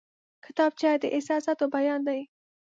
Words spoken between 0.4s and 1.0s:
کتابچه